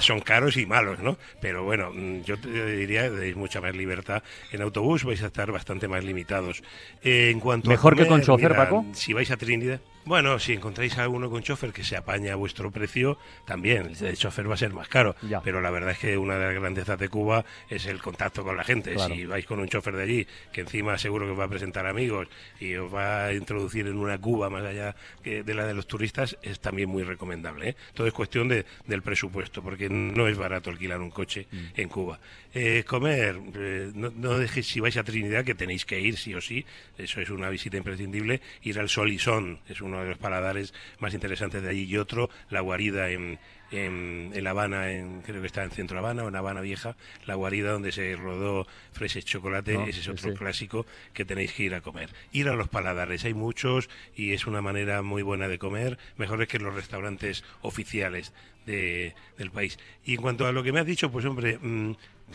Son 0.00 0.20
caros 0.20 0.58
y 0.58 0.66
malos, 0.66 0.98
¿no? 0.98 1.16
Pero 1.40 1.64
bueno, 1.64 1.92
mm, 1.94 2.24
yo 2.24 2.38
te 2.38 2.76
diría 2.76 3.08
tenéis 3.08 3.36
mucha 3.36 3.62
más 3.62 3.74
libertad. 3.74 4.22
En 4.52 4.60
autobús 4.60 5.04
vais 5.04 5.22
a 5.22 5.28
estar 5.28 5.50
bastante 5.50 5.88
más 5.88 6.04
limitados. 6.04 6.62
Eh, 7.02 7.30
en 7.30 7.40
cuanto 7.40 7.70
a 7.70 7.72
¿Mejor 7.72 7.96
que 7.96 8.06
con 8.06 8.20
chofer, 8.20 8.50
mira, 8.50 8.64
Paco? 8.64 8.84
Si 8.92 9.14
vais 9.14 9.30
a 9.30 9.38
Trinidad. 9.38 9.80
Bueno, 10.04 10.38
si 10.38 10.52
encontráis 10.52 10.98
a 10.98 11.08
uno 11.08 11.30
con 11.30 11.42
chofer 11.42 11.72
que 11.72 11.82
se 11.84 11.96
apaña 11.96 12.32
a 12.32 12.36
vuestro 12.36 12.70
precio, 12.70 13.18
también. 13.46 13.92
El 14.00 14.16
chofer 14.16 14.48
va 14.50 14.54
a 14.54 14.58
ser 14.58 14.72
más 14.72 14.88
caro. 14.88 15.16
Ya. 15.22 15.40
Pero 15.40 15.60
la 15.60 15.70
verdad 15.70 15.92
es 15.92 15.98
que 15.98 16.16
una 16.18 16.36
de 16.38 16.44
las 16.46 16.54
grandezas 16.54 16.98
de 16.98 17.08
Cuba 17.08 17.44
es 17.70 17.86
el 17.86 18.00
contacto 18.02 18.44
con 18.44 18.56
la 18.56 18.64
gente. 18.64 18.94
Claro. 18.94 19.14
Si 19.14 19.24
vais 19.26 19.46
con 19.46 19.60
un 19.60 19.68
chofer 19.68 19.96
de 19.96 20.02
allí, 20.02 20.26
que 20.52 20.60
encima 20.62 20.98
seguro 20.98 21.26
que 21.26 21.32
os 21.32 21.38
va 21.38 21.44
a 21.44 21.48
presentar 21.48 21.86
amigos 21.86 22.28
y 22.60 22.74
os 22.74 22.92
va 22.92 23.26
a 23.26 23.32
introducir 23.32 23.86
en 23.86 23.96
una 23.96 24.18
Cuba 24.18 24.50
más 24.50 24.64
allá 24.64 24.94
que 25.22 25.42
de 25.42 25.54
la 25.54 25.66
de 25.66 25.74
los 25.74 25.86
turistas, 25.86 26.36
es 26.42 26.60
también 26.60 26.88
muy 26.88 27.02
recomendable. 27.02 27.70
¿eh? 27.70 27.76
Todo 27.94 28.06
es 28.06 28.12
cuestión 28.12 28.48
de, 28.48 28.66
del 28.86 29.02
presupuesto, 29.02 29.62
porque 29.62 29.88
no 29.88 30.28
es 30.28 30.36
barato 30.36 30.70
alquilar 30.70 31.00
un 31.00 31.10
coche 31.10 31.46
Mm. 31.50 31.80
en 31.80 31.88
Cuba. 31.88 32.18
Eh, 32.54 32.84
comer, 32.86 33.38
eh, 33.56 33.90
no, 33.94 34.10
no 34.14 34.38
dejéis, 34.38 34.66
si 34.66 34.80
vais 34.80 34.96
a 34.96 35.02
Trinidad, 35.04 35.44
que 35.44 35.54
tenéis 35.54 35.84
que 35.84 36.00
ir 36.00 36.16
sí 36.16 36.34
o 36.34 36.40
sí, 36.40 36.64
eso 36.96 37.20
es 37.20 37.30
una 37.30 37.48
visita 37.48 37.76
imprescindible, 37.76 38.40
ir 38.62 38.78
al 38.78 38.88
Solisón, 38.88 39.58
es 39.68 39.80
uno 39.94 40.02
de 40.04 40.10
los 40.10 40.18
paladares 40.18 40.74
más 40.98 41.14
interesantes 41.14 41.62
de 41.62 41.68
allí, 41.70 41.84
y 41.84 41.96
otro, 41.96 42.30
la 42.50 42.60
guarida 42.60 43.10
en, 43.10 43.38
en, 43.70 44.30
en 44.34 44.44
La 44.44 44.50
Habana, 44.50 44.90
en, 44.92 45.22
creo 45.22 45.40
que 45.40 45.46
está 45.46 45.64
en 45.64 45.70
Centro 45.70 45.98
Habana 45.98 46.24
o 46.24 46.28
en 46.28 46.36
Habana 46.36 46.60
Vieja, 46.60 46.96
la 47.26 47.34
guarida 47.34 47.72
donde 47.72 47.92
se 47.92 48.14
rodó 48.16 48.66
Freses 48.92 49.24
Chocolate, 49.24 49.74
No, 49.74 49.86
ese 49.86 50.00
es 50.00 50.08
otro 50.08 50.30
sí. 50.32 50.36
clásico 50.36 50.86
que 51.12 51.24
tenéis 51.24 51.52
que 51.52 51.64
ir 51.64 51.74
a 51.74 51.80
comer. 51.80 52.10
Ir 52.32 52.48
a 52.48 52.54
los 52.54 52.68
paladares, 52.68 53.24
hay 53.24 53.34
muchos 53.34 53.88
y 54.14 54.32
es 54.32 54.46
una 54.46 54.60
manera 54.62 55.02
muy 55.02 55.22
buena 55.22 55.48
de 55.48 55.58
comer, 55.58 55.98
mejores 56.16 56.48
que 56.48 56.58
los 56.58 56.74
restaurantes 56.74 57.44
oficiales 57.62 58.32
de- 58.66 59.14
del 59.38 59.50
país. 59.50 59.78
Y 60.04 60.14
en 60.14 60.22
cuanto 60.22 60.46
a 60.46 60.52
lo 60.52 60.62
que 60.62 60.72
me 60.72 60.80
has 60.80 60.86
dicho, 60.86 61.10
pues 61.10 61.24
hombre, 61.26 61.58
mm, 61.60 61.92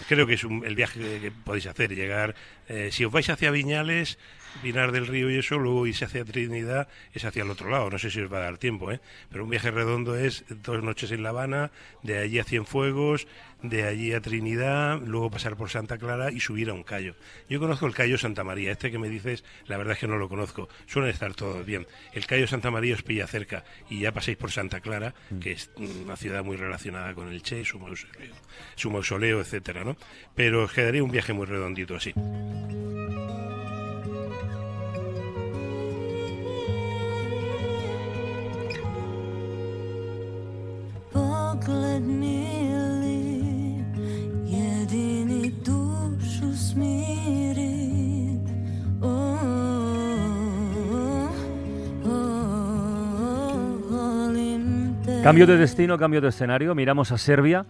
creo 0.07 0.27
que 0.27 0.35
es 0.35 0.43
un- 0.43 0.63
el 0.65 0.75
viaje 0.75 0.99
que 1.19 1.31
podéis 1.31 1.65
hacer, 1.67 1.95
llegar, 1.95 2.35
eh, 2.69 2.89
si 2.91 3.03
os 3.03 3.11
vais 3.11 3.29
hacia 3.29 3.51
Viñales, 3.51 4.17
Pinar 4.61 4.91
del 4.91 5.07
Río 5.07 5.31
y 5.31 5.37
eso, 5.37 5.57
luego 5.57 5.87
irse 5.87 6.05
hacia 6.05 6.25
Trinidad, 6.25 6.89
es 7.13 7.23
hacia 7.23 7.43
el 7.43 7.49
otro 7.49 7.69
lado, 7.69 7.89
no 7.89 7.97
sé 7.97 8.11
si 8.11 8.19
os 8.19 8.31
va 8.31 8.37
a 8.37 8.41
dar 8.41 8.57
tiempo, 8.57 8.91
¿eh? 8.91 8.99
pero 9.31 9.43
un 9.43 9.49
viaje 9.49 9.71
redondo 9.71 10.17
es 10.17 10.43
dos 10.49 10.83
noches 10.83 11.11
en 11.11 11.23
La 11.23 11.29
Habana, 11.29 11.71
de 12.03 12.17
allí 12.17 12.39
a 12.39 12.43
Cienfuegos, 12.43 13.27
de 13.61 13.83
allí 13.83 14.13
a 14.13 14.21
Trinidad, 14.21 15.01
luego 15.01 15.29
pasar 15.29 15.55
por 15.55 15.69
Santa 15.69 15.97
Clara 15.97 16.31
y 16.31 16.39
subir 16.39 16.69
a 16.69 16.73
un 16.73 16.83
callo. 16.83 17.15
Yo 17.49 17.59
conozco 17.59 17.85
el 17.85 17.93
callo 17.93 18.17
Santa 18.17 18.43
María, 18.43 18.71
este 18.71 18.91
que 18.91 18.99
me 18.99 19.09
dices, 19.09 19.43
la 19.67 19.77
verdad 19.77 19.93
es 19.93 19.99
que 19.99 20.07
no 20.07 20.17
lo 20.17 20.27
conozco, 20.27 20.67
suelen 20.87 21.11
estar 21.11 21.33
todos 21.35 21.65
bien. 21.65 21.87
El 22.13 22.25
callo 22.25 22.47
Santa 22.47 22.71
María 22.71 22.95
os 22.95 23.03
pilla 23.03 23.27
cerca 23.27 23.63
y 23.89 24.01
ya 24.01 24.11
pasáis 24.11 24.37
por 24.37 24.51
Santa 24.51 24.81
Clara, 24.81 25.13
que 25.39 25.51
es 25.51 25.69
mm, 25.77 26.03
una 26.03 26.17
ciudad 26.17 26.43
muy 26.43 26.57
relacionada 26.57 27.13
con 27.13 27.29
el 27.29 27.41
Che, 27.41 27.63
su 27.63 27.79
mausoleo, 27.79 28.35
su 28.75 28.91
mausoleo 28.91 29.39
etcétera, 29.39 29.83
¿no? 29.83 29.95
Pero 30.35 30.63
os 30.63 30.73
quedaría 30.73 31.03
un 31.03 31.11
viaje 31.11 31.33
muy 31.33 31.45
redondito 31.45 31.95
así. 31.95 32.13
Oh, 49.01 49.19
oh. 52.05 52.59
Cambio 55.23 55.45
de 55.47 55.57
destino, 55.57 55.97
cambio 55.97 56.21
de 56.21 56.29
escenario. 56.29 56.73
Miramos 56.75 57.11
a 57.11 57.17
Serbia 57.17 57.65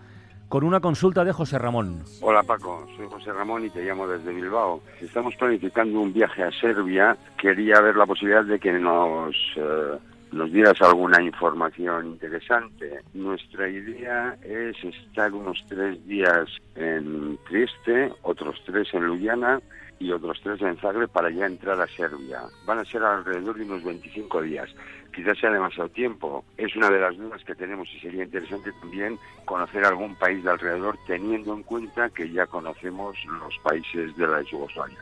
con 0.49 0.63
una 0.63 0.79
consulta 0.79 1.23
de 1.23 1.31
José 1.31 1.59
Ramón. 1.59 2.03
Hola 2.21 2.41
Paco, 2.41 2.85
soy 2.97 3.07
José 3.07 3.31
Ramón 3.31 3.65
y 3.65 3.69
te 3.69 3.83
llamo 3.83 4.07
desde 4.07 4.33
Bilbao. 4.33 4.81
Estamos 4.99 5.35
planificando 5.35 6.01
un 6.01 6.11
viaje 6.11 6.43
a 6.43 6.51
Serbia. 6.51 7.15
Quería 7.37 7.79
ver 7.79 7.95
la 7.95 8.07
posibilidad 8.07 8.43
de 8.43 8.59
que 8.59 8.73
nos, 8.73 9.35
eh, 9.55 9.99
nos 10.31 10.51
dieras 10.51 10.79
alguna 10.81 11.21
información 11.21 12.07
interesante. 12.07 13.01
Nuestra 13.13 13.67
idea 13.69 14.37
es 14.43 14.75
estar 14.83 15.33
unos 15.33 15.63
tres 15.67 16.05
días 16.07 16.49
en 16.75 17.37
Trieste, 17.47 18.11
otros 18.21 18.61
tres 18.65 18.93
en 18.93 19.05
Ljubljana 19.05 19.59
y 19.99 20.11
otros 20.11 20.39
tres 20.41 20.61
en 20.61 20.77
Zagreb 20.77 21.09
para 21.09 21.29
ya 21.29 21.45
entrar 21.45 21.79
a 21.81 21.87
Serbia. 21.87 22.41
Van 22.65 22.79
a 22.79 22.85
ser 22.85 23.03
alrededor 23.03 23.57
de 23.57 23.65
unos 23.65 23.83
25 23.83 24.41
días. 24.43 24.69
Quizás 25.13 25.37
sea 25.39 25.51
demasiado 25.51 25.89
tiempo. 25.89 26.45
Es 26.57 26.75
una 26.75 26.89
de 26.89 26.99
las 26.99 27.17
dudas 27.17 27.43
que 27.43 27.55
tenemos 27.55 27.89
y 27.93 27.99
sería 27.99 28.23
interesante 28.23 28.71
también 28.79 29.17
conocer 29.45 29.83
algún 29.83 30.15
país 30.15 30.43
de 30.43 30.51
alrededor 30.51 30.97
teniendo 31.07 31.53
en 31.53 31.63
cuenta 31.63 32.09
que 32.09 32.29
ya 32.31 32.45
conocemos 32.45 33.17
los 33.25 33.57
países 33.63 34.15
de 34.15 34.27
la 34.27 34.41
Yugoslavia. 34.43 34.99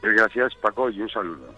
Gracias 0.00 0.54
Paco 0.56 0.88
y 0.88 1.02
un 1.02 1.08
saludo. 1.08 1.52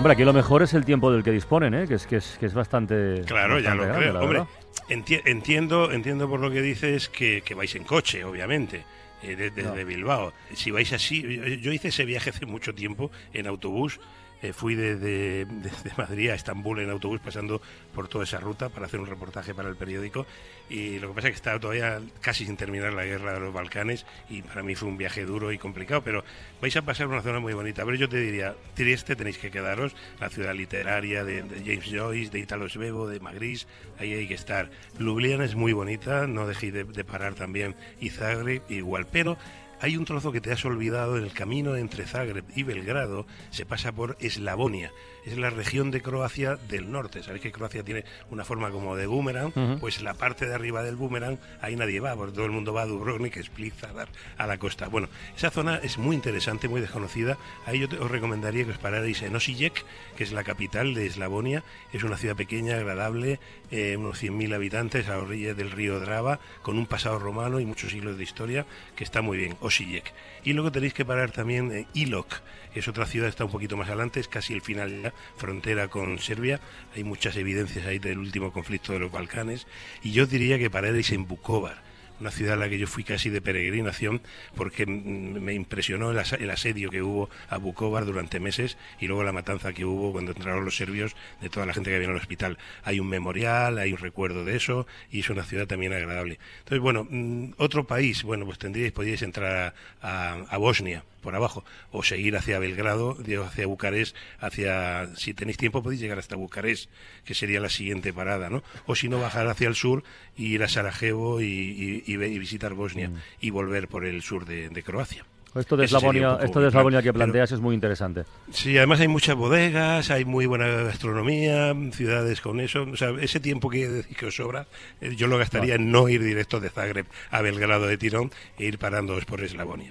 Hombre, 0.00 0.14
aquí 0.14 0.24
lo 0.24 0.32
mejor 0.32 0.62
es 0.62 0.72
el 0.72 0.86
tiempo 0.86 1.12
del 1.12 1.22
que 1.22 1.30
disponen, 1.30 1.74
¿eh? 1.74 1.86
que, 1.86 1.92
es, 1.92 2.06
que, 2.06 2.16
es, 2.16 2.38
que 2.40 2.46
es 2.46 2.54
bastante. 2.54 3.22
Claro, 3.26 3.60
ya 3.60 3.74
bastante 3.74 3.76
lo 3.76 3.82
grande, 3.84 4.08
creo. 4.08 4.20
Hombre, 4.22 4.42
enti- 4.88 5.20
entiendo, 5.26 5.92
entiendo 5.92 6.26
por 6.26 6.40
lo 6.40 6.50
que 6.50 6.62
dices 6.62 7.10
que, 7.10 7.42
que 7.42 7.54
vais 7.54 7.74
en 7.74 7.84
coche, 7.84 8.24
obviamente. 8.24 8.82
eh, 9.22 9.36
de- 9.36 9.50
desde 9.50 9.84
Bilbao. 9.84 10.32
Si 10.54 10.70
vais 10.70 10.90
así, 10.94 11.20
yo 11.60 11.70
hice 11.70 11.88
ese 11.88 12.06
viaje 12.06 12.30
hace 12.30 12.46
mucho 12.46 12.74
tiempo 12.74 13.10
en 13.34 13.46
autobús. 13.46 14.00
Eh, 14.42 14.52
fui 14.52 14.74
desde 14.74 15.44
desde 15.46 15.90
Madrid 15.96 16.30
a 16.30 16.34
Estambul 16.34 16.80
en 16.80 16.90
autobús 16.90 17.20
pasando 17.20 17.60
por 17.94 18.08
toda 18.08 18.24
esa 18.24 18.38
ruta 18.38 18.68
para 18.68 18.86
hacer 18.86 19.00
un 19.00 19.06
reportaje 19.06 19.54
para 19.54 19.68
el 19.68 19.76
periódico 19.76 20.26
y 20.68 20.98
lo 20.98 21.08
que 21.08 21.14
pasa 21.14 21.28
es 21.28 21.32
que 21.32 21.36
estaba 21.36 21.58
todavía 21.58 22.00
casi 22.20 22.46
sin 22.46 22.56
terminar 22.56 22.92
la 22.92 23.04
guerra 23.04 23.34
de 23.34 23.40
los 23.40 23.52
Balcanes 23.52 24.06
y 24.28 24.42
para 24.42 24.62
mí 24.62 24.74
fue 24.74 24.88
un 24.88 24.96
viaje 24.96 25.24
duro 25.24 25.52
y 25.52 25.58
complicado, 25.58 26.02
pero 26.02 26.24
vais 26.60 26.76
a 26.76 26.82
pasar 26.82 27.08
una 27.08 27.22
zona 27.22 27.40
muy 27.40 27.52
bonita. 27.54 27.84
Pero 27.84 27.96
yo 27.96 28.08
te 28.08 28.18
diría, 28.18 28.54
Trieste 28.74 29.16
tenéis 29.16 29.38
que 29.38 29.50
quedaros, 29.50 29.94
la 30.20 30.28
ciudad 30.28 30.54
literaria 30.54 31.24
de, 31.24 31.42
de 31.42 31.58
James 31.58 31.90
Joyce, 31.90 32.30
de 32.30 32.38
Italo 32.38 32.68
Svevo, 32.68 33.08
de 33.08 33.20
Magritte, 33.20 33.66
ahí 33.98 34.12
hay 34.12 34.28
que 34.28 34.34
estar. 34.34 34.70
Ljubljana 34.98 35.44
es 35.44 35.54
muy 35.54 35.72
bonita, 35.72 36.26
no 36.26 36.46
dejéis 36.46 36.72
de, 36.72 36.84
de 36.84 37.04
parar 37.04 37.34
también 37.34 37.74
y 38.00 38.10
Zagreb 38.10 38.62
igual, 38.68 39.06
pero 39.10 39.36
hay 39.80 39.96
un 39.96 40.04
trozo 40.04 40.30
que 40.32 40.40
te 40.40 40.52
has 40.52 40.64
olvidado 40.64 41.16
en 41.16 41.24
el 41.24 41.32
camino 41.32 41.76
entre 41.76 42.06
Zagreb 42.06 42.44
y 42.54 42.62
Belgrado, 42.62 43.26
se 43.50 43.64
pasa 43.64 43.92
por 43.92 44.16
Eslavonia. 44.20 44.92
Es 45.24 45.36
la 45.36 45.50
región 45.50 45.90
de 45.90 46.00
Croacia 46.00 46.56
del 46.56 46.90
norte. 46.90 47.22
Sabéis 47.22 47.42
que 47.42 47.52
Croacia 47.52 47.82
tiene 47.82 48.04
una 48.30 48.44
forma 48.44 48.70
como 48.70 48.96
de 48.96 49.06
boomerang, 49.06 49.52
pues 49.78 50.00
la 50.02 50.14
parte 50.14 50.46
de 50.46 50.54
arriba 50.54 50.82
del 50.82 50.96
boomerang, 50.96 51.38
ahí 51.60 51.76
nadie 51.76 52.00
va, 52.00 52.16
porque 52.16 52.32
todo 52.34 52.46
el 52.46 52.52
mundo 52.52 52.72
va 52.72 52.82
a 52.82 52.86
Dubrovnik, 52.86 53.36
Split, 53.36 53.74
Zadar, 53.74 54.08
a 54.38 54.46
la 54.46 54.56
costa. 54.58 54.88
Bueno, 54.88 55.08
esa 55.36 55.50
zona 55.50 55.76
es 55.82 55.98
muy 55.98 56.16
interesante, 56.16 56.68
muy 56.68 56.80
desconocida. 56.80 57.36
Ahí 57.66 57.78
yo 57.80 57.88
te- 57.88 57.98
os 57.98 58.10
recomendaría 58.10 58.64
que 58.64 58.70
os 58.72 58.78
pararais 58.78 59.20
en 59.22 59.36
Osijek, 59.36 59.84
que 60.16 60.24
es 60.24 60.32
la 60.32 60.42
capital 60.44 60.94
de 60.94 61.06
Eslavonia. 61.06 61.62
Es 61.92 62.02
una 62.02 62.16
ciudad 62.16 62.36
pequeña, 62.36 62.76
agradable, 62.76 63.40
eh, 63.70 63.96
unos 63.98 64.18
100.000 64.22 64.54
habitantes 64.54 65.08
a 65.08 65.18
orillas 65.18 65.56
del 65.56 65.70
río 65.70 66.00
Drava, 66.00 66.40
con 66.62 66.78
un 66.78 66.86
pasado 66.86 67.18
romano 67.18 67.60
y 67.60 67.66
muchos 67.66 67.90
siglos 67.92 68.16
de 68.16 68.24
historia, 68.24 68.66
que 68.96 69.04
está 69.04 69.20
muy 69.22 69.36
bien, 69.38 69.56
Osijek. 69.60 70.12
Y 70.44 70.54
luego 70.54 70.72
tenéis 70.72 70.94
que 70.94 71.04
parar 71.04 71.30
también 71.30 71.70
en 71.72 71.86
Ilok, 71.94 72.28
que 72.72 72.80
es 72.80 72.88
otra 72.88 73.04
ciudad, 73.04 73.28
está 73.28 73.44
un 73.44 73.50
poquito 73.50 73.76
más 73.76 73.88
adelante, 73.88 74.20
es 74.20 74.28
casi 74.28 74.54
el 74.54 74.62
final 74.62 75.09
frontera 75.36 75.88
con 75.88 76.18
Serbia. 76.18 76.60
Hay 76.94 77.04
muchas 77.04 77.36
evidencias 77.36 77.86
ahí 77.86 77.98
del 77.98 78.18
último 78.18 78.52
conflicto 78.52 78.92
de 78.92 79.00
los 79.00 79.12
Balcanes. 79.12 79.66
Y 80.02 80.12
yo 80.12 80.26
diría 80.26 80.58
que 80.58 80.70
pararéis 80.70 81.12
en 81.12 81.26
Bukovar 81.26 81.90
una 82.20 82.30
ciudad 82.30 82.54
a 82.54 82.56
la 82.56 82.68
que 82.68 82.78
yo 82.78 82.86
fui 82.86 83.02
casi 83.02 83.30
de 83.30 83.40
peregrinación 83.40 84.20
porque 84.54 84.86
mm, 84.86 85.40
me 85.40 85.54
impresionó 85.54 86.10
el, 86.10 86.50
asedio 86.50 86.90
que 86.90 87.02
hubo 87.02 87.30
a 87.48 87.56
Bukovar 87.56 88.04
durante 88.04 88.40
meses 88.40 88.76
y 89.00 89.06
luego 89.06 89.24
la 89.24 89.32
matanza 89.32 89.72
que 89.72 89.84
hubo 89.84 90.12
cuando 90.12 90.32
entraron 90.32 90.64
los 90.64 90.76
serbios 90.76 91.16
de 91.40 91.48
toda 91.48 91.66
la 91.66 91.74
gente 91.74 91.90
que 91.90 91.96
en 91.96 92.10
el 92.10 92.16
hospital. 92.16 92.58
Hay 92.84 93.00
un 93.00 93.08
memorial, 93.08 93.78
hay 93.78 93.92
un 93.92 93.98
recuerdo 93.98 94.44
de 94.44 94.56
eso 94.56 94.86
y 95.10 95.20
es 95.20 95.30
una 95.30 95.44
ciudad 95.44 95.66
también 95.66 95.92
agradable. 95.92 96.38
Entonces, 96.58 96.80
bueno, 96.80 97.06
mm, 97.08 97.54
otro 97.56 97.86
país, 97.86 98.22
bueno, 98.22 98.44
pues 98.44 98.58
tendríais, 98.58 98.92
podríais 98.92 99.22
entrar 99.22 99.74
a 100.02 100.56
Bosnia. 100.58 101.04
Por 101.20 101.34
abajo, 101.36 101.64
o 101.92 102.02
seguir 102.02 102.36
hacia 102.36 102.58
Belgrado, 102.58 103.16
hacia 103.46 103.66
Bucarest, 103.66 104.16
hacia, 104.40 105.14
si 105.16 105.34
tenéis 105.34 105.56
tiempo 105.58 105.82
podéis 105.82 106.00
llegar 106.00 106.18
hasta 106.18 106.36
Bucarest, 106.36 106.90
que 107.24 107.34
sería 107.34 107.60
la 107.60 107.68
siguiente 107.68 108.12
parada, 108.12 108.50
¿no? 108.50 108.62
O 108.86 108.94
si 108.94 109.08
no, 109.08 109.20
bajar 109.20 109.46
hacia 109.48 109.68
el 109.68 109.74
sur, 109.74 110.02
e 110.36 110.42
ir 110.42 110.62
a 110.62 110.68
Sarajevo 110.68 111.40
y, 111.40 111.44
y- 111.46 112.02
y 112.06 112.20
y 112.20 112.38
visitar 112.38 112.74
Bosnia 112.74 113.10
y 113.40 113.50
volver 113.50 113.88
por 113.88 114.04
el 114.04 114.22
sur 114.22 114.44
de, 114.46 114.68
de 114.68 114.82
Croacia. 114.82 115.24
Esto 115.52 115.76
de 115.76 115.84
Eslavonia, 115.86 116.38
esto 116.44 116.60
de 116.60 116.68
Eslavonia 116.68 117.00
que 117.02 117.12
pero- 117.12 117.24
planteas 117.24 117.50
es 117.50 117.58
muy 117.58 117.74
interesante. 117.74 118.22
Sí, 118.52 118.78
además 118.78 119.00
hay 119.00 119.08
muchas 119.08 119.34
bodegas, 119.34 120.08
hay 120.12 120.24
muy 120.24 120.46
buena 120.46 120.68
gastronomía, 120.68 121.74
ciudades 121.92 122.40
con 122.40 122.60
eso. 122.60 122.82
O 122.82 122.96
sea, 122.96 123.10
ese 123.20 123.40
tiempo 123.40 123.68
que 123.68 124.04
que 124.16 124.26
os 124.26 124.36
sobra, 124.36 124.68
eh, 125.00 125.16
yo 125.16 125.26
lo 125.26 125.38
gastaría 125.38 125.74
en 125.74 125.90
no 125.90 126.08
ir 126.08 126.22
directo 126.22 126.60
de 126.60 126.70
Zagreb 126.70 127.06
a 127.32 127.42
Belgrado 127.42 127.88
de 127.88 127.98
tirón 127.98 128.30
e 128.58 128.66
ir 128.66 128.78
parándoos 128.78 129.24
por 129.24 129.42
Eslavonia. 129.42 129.90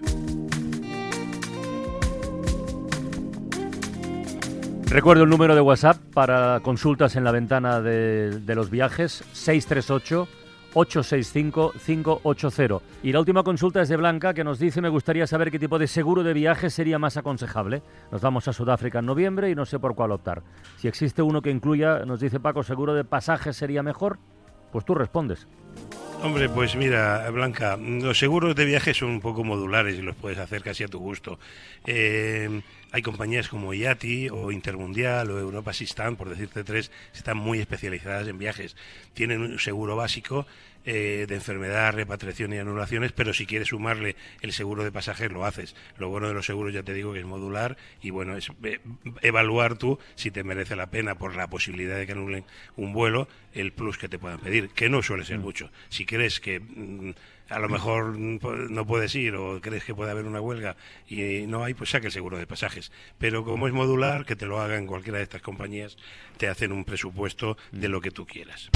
Recuerdo 4.89 5.23
el 5.23 5.29
número 5.29 5.53
de 5.53 5.61
WhatsApp 5.61 5.97
para 6.15 6.61
consultas 6.61 7.15
en 7.15 7.23
la 7.23 7.31
ventana 7.31 7.79
de, 7.79 8.41
los 8.55 8.71
viajes, 8.71 9.23
638-865-580. 10.73 12.81
Y 13.03 13.11
la 13.11 13.19
última 13.19 13.43
consulta 13.43 13.83
es 13.83 13.89
de 13.89 13.97
Blanca, 13.97 14.33
que 14.33 14.43
nos 14.43 14.57
dice, 14.57 14.81
me 14.81 14.89
gustaría 14.89 15.27
saber 15.27 15.51
qué 15.51 15.59
tipo 15.59 15.77
de 15.77 15.85
seguro 15.85 16.23
de 16.23 16.33
viaje 16.33 16.71
sería 16.71 16.97
más 16.97 17.17
aconsejable. 17.17 17.83
Nos 18.11 18.21
vamos 18.21 18.47
a 18.47 18.53
Sudáfrica 18.53 18.97
en 18.97 19.05
noviembre 19.05 19.51
y 19.51 19.55
no 19.55 19.67
sé 19.67 19.77
por 19.77 19.93
cuál 19.93 20.11
optar. 20.11 20.41
Si 20.77 20.87
existe 20.87 21.21
uno 21.21 21.43
que 21.43 21.51
incluya, 21.51 21.99
nos 21.99 22.19
dice 22.19 22.39
Paco, 22.39 22.63
seguro 22.63 22.95
de 22.95 23.03
pasaje 23.03 23.53
sería 23.53 23.83
mejor, 23.83 24.17
pues 24.71 24.85
tú 24.85 24.95
respondes. 24.95 25.45
Hombre, 26.21 26.49
pues 26.49 26.75
mira, 26.75 27.29
Blanca, 27.29 27.77
los 27.77 28.19
seguros 28.19 28.53
de 28.53 28.65
viaje 28.65 28.93
son 28.93 29.11
un 29.11 29.21
poco 29.21 29.45
modulares 29.45 29.97
y 29.97 30.01
los 30.01 30.17
puedes 30.17 30.37
hacer 30.37 30.61
casi 30.61 30.83
a 30.83 30.87
tu 30.87 30.99
gusto. 30.99 31.39
Eh, 31.85 32.61
hay 32.91 33.01
compañías 33.01 33.49
como 33.49 33.73
IATI 33.73 34.29
o 34.29 34.51
Intermundial 34.51 35.29
o 35.31 35.39
Europa 35.39 35.73
Sistan, 35.73 36.15
por 36.15 36.29
decirte 36.29 36.63
tres, 36.63 36.91
están 37.13 37.37
muy 37.37 37.59
especializadas 37.59 38.27
en 38.27 38.37
viajes. 38.37 38.75
Tienen 39.13 39.41
un 39.41 39.59
seguro 39.59 39.95
básico 39.95 40.47
eh, 40.85 41.25
de 41.27 41.35
enfermedad, 41.35 41.93
repatriación 41.93 42.53
y 42.53 42.57
anulaciones, 42.57 43.11
pero 43.11 43.33
si 43.33 43.45
quieres 43.45 43.67
sumarle 43.67 44.15
el 44.41 44.53
seguro 44.53 44.83
de 44.83 44.91
pasajes, 44.91 45.31
lo 45.31 45.45
haces. 45.45 45.75
Lo 45.97 46.09
bueno 46.09 46.29
de 46.29 46.33
los 46.33 46.45
seguros, 46.45 46.73
ya 46.73 46.83
te 46.83 46.93
digo, 46.93 47.13
que 47.13 47.19
es 47.19 47.25
modular 47.25 47.77
y 48.01 48.09
bueno, 48.09 48.35
es 48.35 48.49
eh, 48.63 48.79
evaluar 49.21 49.77
tú 49.77 49.99
si 50.15 50.31
te 50.31 50.43
merece 50.43 50.75
la 50.75 50.89
pena 50.89 51.15
por 51.15 51.35
la 51.35 51.47
posibilidad 51.47 51.97
de 51.97 52.07
que 52.07 52.13
anulen 52.13 52.45
un 52.75 52.93
vuelo, 52.93 53.27
el 53.53 53.71
plus 53.71 53.97
que 53.97 54.09
te 54.09 54.17
puedan 54.17 54.39
pedir, 54.39 54.69
que 54.69 54.89
no 54.89 55.03
suele 55.03 55.25
ser 55.25 55.37
mucho. 55.37 55.69
Si 55.89 56.05
crees 56.05 56.39
que 56.39 56.59
mm, 56.59 57.11
a 57.49 57.59
lo 57.59 57.69
mejor 57.69 58.17
no 58.17 58.85
puedes 58.85 59.15
ir 59.15 59.35
o 59.35 59.59
crees 59.61 59.83
que 59.83 59.95
puede 59.95 60.11
haber 60.11 60.25
una 60.25 60.41
huelga 60.41 60.75
y 61.07 61.47
no 61.47 61.63
hay, 61.63 61.73
pues 61.73 61.89
saque 61.89 62.07
el 62.07 62.13
seguro 62.13 62.37
de 62.37 62.47
pasajes. 62.47 62.91
Pero 63.17 63.43
como 63.43 63.67
es 63.67 63.73
modular, 63.73 64.25
que 64.25 64.35
te 64.35 64.45
lo 64.45 64.59
hagan 64.61 64.87
cualquiera 64.87 65.17
de 65.17 65.23
estas 65.23 65.41
compañías, 65.41 65.97
te 66.37 66.47
hacen 66.47 66.71
un 66.71 66.85
presupuesto 66.85 67.57
de 67.71 67.89
lo 67.89 68.01
que 68.01 68.11
tú 68.11 68.25
quieras. 68.25 68.69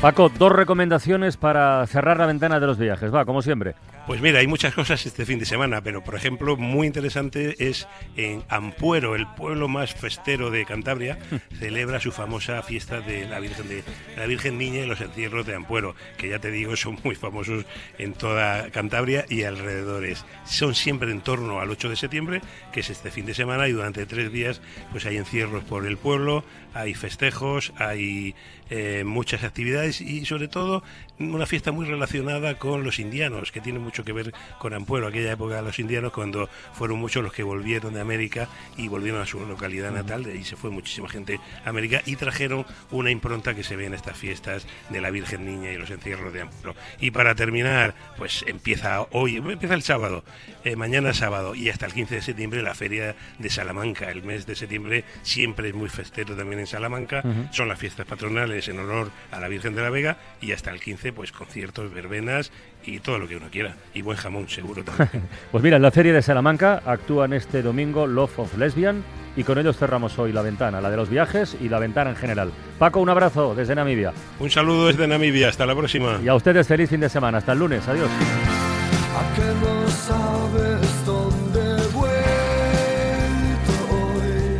Paco, 0.00 0.30
dos 0.30 0.50
recomendaciones 0.50 1.36
para 1.36 1.86
cerrar 1.86 2.16
la 2.16 2.24
ventana 2.24 2.58
de 2.58 2.66
los 2.66 2.78
viajes. 2.78 3.14
Va, 3.14 3.26
como 3.26 3.42
siempre. 3.42 3.74
Pues 4.06 4.22
mira, 4.22 4.38
hay 4.38 4.46
muchas 4.46 4.74
cosas 4.74 5.04
este 5.04 5.26
fin 5.26 5.38
de 5.38 5.44
semana, 5.44 5.82
pero 5.82 6.02
por 6.02 6.14
ejemplo, 6.14 6.56
muy 6.56 6.86
interesante 6.86 7.68
es 7.68 7.86
en 8.16 8.42
Ampuero, 8.48 9.14
el 9.14 9.26
pueblo 9.26 9.68
más 9.68 9.94
festero 9.94 10.50
de 10.50 10.64
Cantabria, 10.64 11.18
celebra 11.58 12.00
su 12.00 12.12
famosa 12.12 12.62
fiesta 12.62 13.02
de 13.02 13.28
la 13.28 13.40
Virgen 13.40 13.68
de 13.68 13.84
la 14.16 14.24
Virgen 14.24 14.56
Niña 14.56 14.80
y 14.80 14.86
los 14.86 15.02
entierros 15.02 15.44
de 15.44 15.54
Ampuero, 15.54 15.94
que 16.16 16.30
ya 16.30 16.38
te 16.38 16.50
digo 16.50 16.76
son 16.76 16.98
muy 17.04 17.14
famosos 17.14 17.66
en 17.98 18.14
toda 18.14 18.70
Cantabria 18.70 19.26
y 19.28 19.42
alrededores. 19.42 20.24
Son 20.46 20.74
siempre 20.74 21.12
en 21.12 21.20
torno 21.20 21.60
al 21.60 21.70
8 21.70 21.90
de 21.90 21.96
septiembre, 21.96 22.40
que 22.72 22.80
es 22.80 22.88
este 22.88 23.10
fin 23.10 23.26
de 23.26 23.34
semana, 23.34 23.68
y 23.68 23.72
durante 23.72 24.06
tres 24.06 24.32
días 24.32 24.62
pues 24.92 25.04
hay 25.04 25.18
encierros 25.18 25.62
por 25.64 25.86
el 25.86 25.98
pueblo, 25.98 26.42
hay 26.72 26.94
festejos, 26.94 27.72
hay 27.76 28.34
eh, 28.70 29.04
muchas 29.04 29.44
actividades 29.44 29.89
y 29.98 30.24
sobre 30.26 30.48
todo 30.48 30.82
una 31.18 31.46
fiesta 31.46 31.72
muy 31.72 31.86
relacionada 31.86 32.58
con 32.58 32.84
los 32.84 32.98
indianos, 32.98 33.52
que 33.52 33.60
tiene 33.60 33.78
mucho 33.78 34.04
que 34.04 34.12
ver 34.12 34.32
con 34.58 34.74
Ampuero, 34.74 35.06
aquella 35.06 35.32
época 35.32 35.56
de 35.56 35.62
los 35.62 35.78
indianos 35.78 36.12
cuando 36.12 36.48
fueron 36.72 36.98
muchos 36.98 37.22
los 37.22 37.32
que 37.32 37.42
volvieron 37.42 37.94
de 37.94 38.00
América 38.00 38.48
y 38.76 38.88
volvieron 38.88 39.20
a 39.20 39.26
su 39.26 39.44
localidad 39.46 39.90
natal, 39.90 40.22
de 40.22 40.32
ahí 40.32 40.44
se 40.44 40.56
fue 40.56 40.70
muchísima 40.70 41.08
gente 41.08 41.40
a 41.64 41.70
América 41.70 42.02
y 42.06 42.16
trajeron 42.16 42.66
una 42.90 43.10
impronta 43.10 43.54
que 43.54 43.64
se 43.64 43.76
ve 43.76 43.86
en 43.86 43.94
estas 43.94 44.16
fiestas 44.16 44.66
de 44.90 45.00
la 45.00 45.10
Virgen 45.10 45.44
Niña 45.44 45.72
y 45.72 45.76
los 45.76 45.90
encierros 45.90 46.32
de 46.32 46.42
Ampuero. 46.42 46.74
Y 47.00 47.10
para 47.10 47.34
terminar, 47.34 47.94
pues 48.16 48.44
empieza 48.46 49.06
hoy, 49.12 49.36
empieza 49.36 49.74
el 49.74 49.82
sábado, 49.82 50.24
eh, 50.64 50.76
mañana 50.76 51.14
sábado 51.14 51.54
y 51.54 51.70
hasta 51.70 51.86
el 51.86 51.92
15 51.92 52.16
de 52.16 52.22
septiembre 52.22 52.62
la 52.62 52.74
feria 52.74 53.16
de 53.38 53.50
Salamanca. 53.50 54.10
El 54.10 54.22
mes 54.22 54.46
de 54.46 54.54
septiembre 54.54 55.04
siempre 55.22 55.68
es 55.68 55.74
muy 55.74 55.88
festero 55.88 56.36
también 56.36 56.60
en 56.60 56.66
Salamanca, 56.66 57.22
son 57.50 57.68
las 57.68 57.78
fiestas 57.78 58.06
patronales 58.06 58.68
en 58.68 58.78
honor 58.78 59.10
a 59.30 59.40
la 59.40 59.48
Virgen 59.48 59.74
de 59.74 59.79
la 59.80 59.90
Vega 59.90 60.16
y 60.40 60.52
hasta 60.52 60.70
el 60.70 60.80
15 60.80 61.12
pues 61.12 61.32
conciertos, 61.32 61.92
verbenas 61.92 62.52
y 62.84 63.00
todo 63.00 63.18
lo 63.18 63.28
que 63.28 63.36
uno 63.36 63.48
quiera. 63.50 63.76
Y 63.94 64.02
buen 64.02 64.16
jamón 64.16 64.48
seguro 64.48 64.84
también. 64.84 65.10
Pues 65.50 65.62
mira, 65.64 65.76
en 65.76 65.82
la 65.82 65.90
Feria 65.90 66.12
de 66.12 66.22
Salamanca 66.22 66.82
actúan 66.84 67.32
este 67.32 67.62
domingo 67.62 68.06
Love 68.06 68.38
of 68.38 68.56
Lesbian 68.56 69.02
y 69.36 69.44
con 69.44 69.58
ellos 69.58 69.76
cerramos 69.76 70.18
hoy 70.18 70.32
la 70.32 70.42
ventana, 70.42 70.80
la 70.80 70.90
de 70.90 70.96
los 70.96 71.08
viajes 71.08 71.56
y 71.60 71.68
la 71.68 71.78
ventana 71.78 72.10
en 72.10 72.16
general. 72.16 72.52
Paco, 72.78 73.00
un 73.00 73.08
abrazo 73.08 73.54
desde 73.54 73.74
Namibia. 73.74 74.12
Un 74.38 74.50
saludo 74.50 74.88
desde 74.88 75.06
Namibia, 75.06 75.48
hasta 75.48 75.66
la 75.66 75.74
próxima. 75.74 76.20
Y 76.22 76.28
a 76.28 76.34
ustedes 76.34 76.66
feliz 76.66 76.90
fin 76.90 77.00
de 77.00 77.08
semana. 77.08 77.38
Hasta 77.38 77.52
el 77.52 77.58
lunes. 77.58 77.86
Adiós. 77.88 78.08
¿A 78.08 79.34
que 79.34 79.42
no 79.42 79.88
sabes 79.88 81.06
dónde 81.06 81.60
he 81.60 81.86
vuelto 81.88 83.72
hoy? 83.90 84.58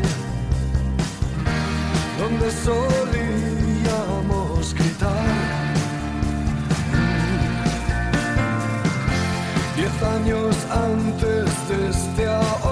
Donde 2.18 2.50
solíamos 2.50 3.19
años 10.02 10.56
antes 10.70 11.68
de 11.68 11.88
este 11.88 12.26
ahora 12.26 12.69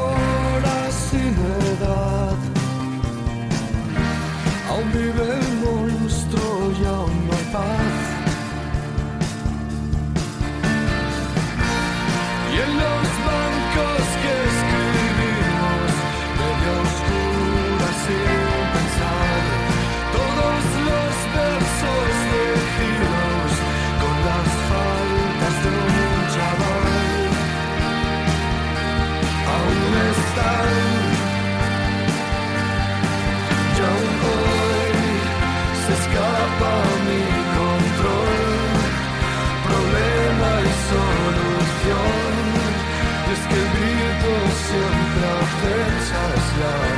love. 46.60 46.97